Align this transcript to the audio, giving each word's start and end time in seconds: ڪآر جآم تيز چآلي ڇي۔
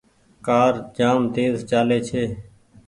ڪآر 0.47 0.73
جآم 0.97 1.21
تيز 1.35 1.53
چآلي 1.69 1.99
ڇي۔ 2.07 2.23